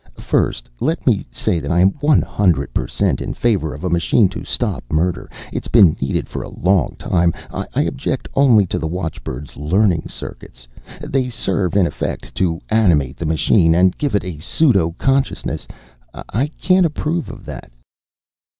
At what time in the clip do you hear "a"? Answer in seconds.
3.83-3.89, 6.41-6.49, 14.25-14.39